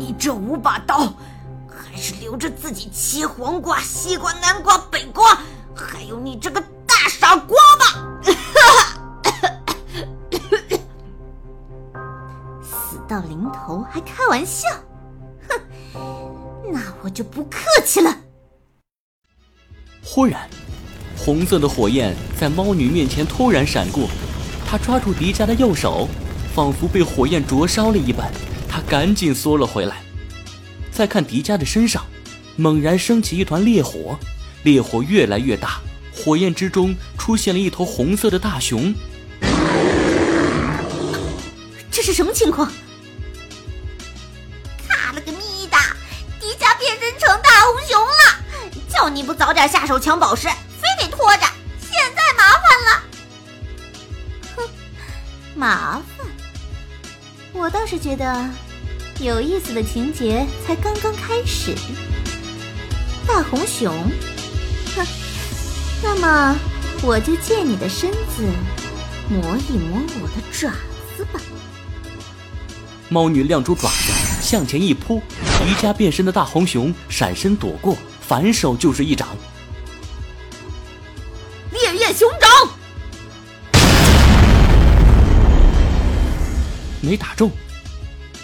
[0.00, 1.12] 你这五把刀，
[1.68, 5.38] 还是留着自己切黄瓜、西瓜、南瓜、北瓜，
[5.74, 7.84] 还有你这个大傻瓜吧！
[12.62, 14.66] 死到临头还开玩笑，
[15.46, 15.60] 哼！
[16.72, 18.16] 那我就不客气了。
[20.02, 20.48] 忽然，
[21.14, 24.08] 红色的火焰在猫女面前突然闪过，
[24.66, 26.08] 她抓住迪迦的右手，
[26.54, 28.32] 仿佛被火焰灼烧了一般。
[28.70, 30.02] 她赶紧缩了回来。
[30.92, 32.06] 再看迪迦的身上，
[32.56, 34.18] 猛然升起一团烈火，
[34.62, 35.80] 烈火越来越大，
[36.14, 38.94] 火焰之中出现了一头红色的大熊。
[41.90, 42.70] 这是什么情况？
[44.86, 45.76] 卡了个咪的，
[46.40, 48.70] 迪迦变身成大红熊了！
[48.88, 51.42] 叫你不早点下手抢宝石，非得拖着，
[51.80, 53.02] 现在麻烦了。
[54.56, 54.68] 哼，
[55.54, 56.26] 麻烦？
[57.52, 58.48] 我倒是觉得
[59.20, 61.74] 有意思的情节才刚刚开始。
[63.26, 63.92] 大红熊，
[64.96, 65.06] 哼，
[66.02, 66.56] 那么
[67.02, 68.44] 我就借你的身子
[69.28, 70.72] 磨一磨我的爪
[71.16, 71.40] 子吧。
[73.08, 75.20] 猫女亮出爪子向前一扑，
[75.58, 77.96] 迪迦变身的大红熊闪身躲过。
[78.20, 79.28] 反手就是一掌，
[87.00, 87.50] 没打中。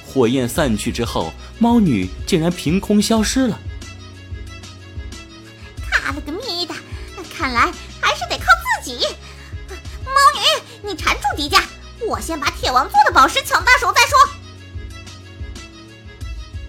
[0.06, 3.58] 火焰散去之后，猫女竟然凭空消失了。
[5.90, 6.74] 卡了个咪的，
[7.36, 8.44] 看来还是得靠
[8.82, 9.06] 自己。
[10.04, 11.62] 猫女，你缠住迪迦，
[12.08, 14.16] 我先把铁王座的宝石抢到手再说。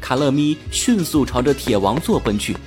[0.01, 2.57] 卡乐咪迅速朝着铁王座奔去。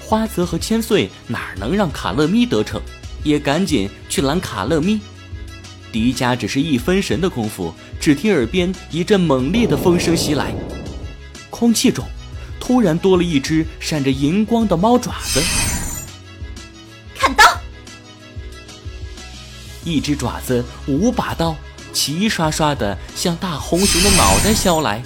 [0.00, 2.82] 花泽和千岁哪能让卡乐咪得逞，
[3.22, 5.00] 也赶紧去拦卡乐咪。
[5.92, 10.54] 迪迦只是一分神的功夫，只听耳边一阵猛烈的风声袭来，
[11.50, 12.02] 空气中
[12.58, 15.42] 突然多了一只闪着银光的猫爪子。
[17.14, 17.44] 砍刀！
[19.84, 21.54] 一只爪子，五把刀，
[21.92, 25.02] 齐刷刷的向大红熊的脑袋削来。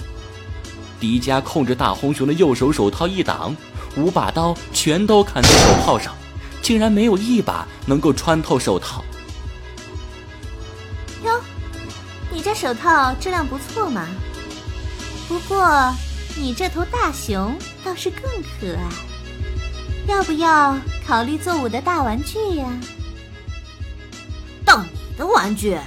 [0.97, 3.53] 迪迦控制大红熊的右手手套一挡。
[3.97, 6.13] 五把刀全都砍在手套上，
[6.61, 9.03] 竟然没有一把能够穿透手套。
[12.55, 14.07] 手套质量不错嘛。
[15.27, 15.93] 不过
[16.35, 18.89] 你这头大熊倒是更可爱，
[20.07, 22.65] 要不要考虑做我的大玩具呀？
[24.63, 25.77] 当你的玩具，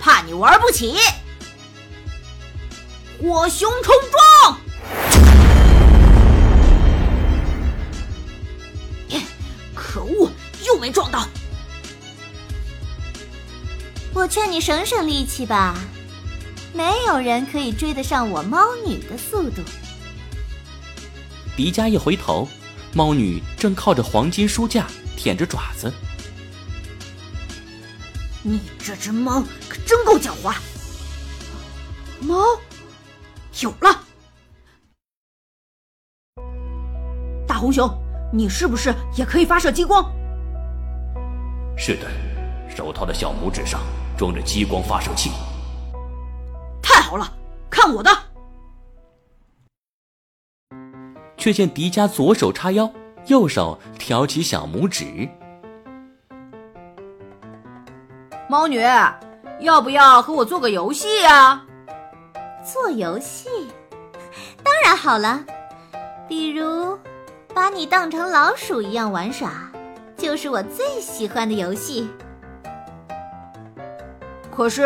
[0.00, 0.96] 怕你玩不起。
[3.20, 4.58] 火熊冲撞！
[9.74, 10.30] 可恶，
[10.64, 11.26] 又没撞到，
[14.14, 15.74] 我劝你省省力气吧，
[16.74, 19.62] 没有人可以追得上我猫女的速度。
[21.56, 22.46] 迪迦一回头，
[22.92, 24.86] 猫女正靠着黄金书架
[25.16, 25.90] 舔着爪子。
[28.42, 30.54] 你这只猫可真够狡猾。
[32.20, 32.44] 猫，
[33.60, 33.98] 有了！
[37.46, 37.90] 大红熊，
[38.32, 40.12] 你是不是也可以发射激光？
[41.78, 42.10] 是的，
[42.74, 43.80] 手套的小拇指上
[44.16, 45.30] 装着激光发射器。
[46.82, 47.32] 太好了，
[47.70, 48.10] 看我的！
[51.36, 52.90] 却见迪迦左手叉腰，
[53.26, 55.28] 右手挑起小拇指。
[58.48, 58.80] 猫女，
[59.60, 61.64] 要不要和我做个游戏呀？
[62.64, 63.48] 做游戏？
[64.62, 65.44] 当然好了，
[66.28, 66.96] 比如
[67.52, 69.50] 把你当成老鼠一样玩耍。
[70.16, 72.08] 就是我最喜欢的游戏。
[74.54, 74.82] 可是，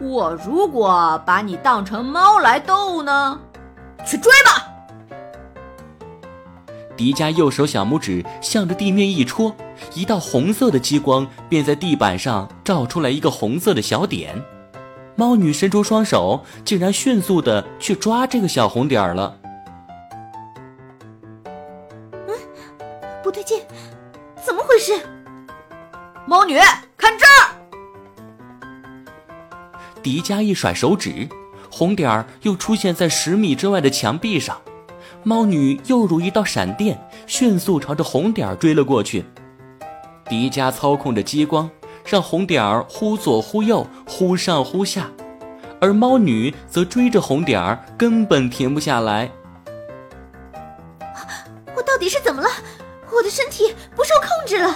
[0.00, 3.38] 我如果把你当成猫来逗呢？
[4.06, 4.68] 去追吧！
[6.96, 9.54] 迪迦右手小拇指向着地面一戳，
[9.92, 14.40] 一道红色的激光便在地板上照出来一个红色的小点。
[15.16, 19.36] 猫女伸出双手，竟然迅速的去抓这个小红点了。
[22.28, 22.34] 嗯，
[23.22, 23.60] 不对劲。
[24.42, 24.92] 怎么回事？
[26.24, 26.58] 猫女，
[30.02, 31.28] 迪迦一甩手指，
[31.70, 34.60] 红点儿又出现在十米之外的墙壁上。
[35.22, 39.24] 猫女又如一道闪电，迅速朝着红点儿追了过去。
[40.26, 41.68] 迪迦操控着激光，
[42.04, 45.10] 让红点儿忽左忽右、忽上忽下，
[45.80, 49.30] 而猫女则追着红点儿，根本停不下来。
[51.76, 52.48] 我到底是怎么了？
[53.12, 54.72] 我的身体不受控制了，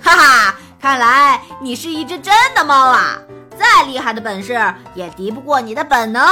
[0.00, 0.54] 哈哈！
[0.80, 3.20] 看来你是一只真的猫啊！
[3.60, 4.58] 再厉害的本事
[4.94, 6.24] 也敌不过你的本能。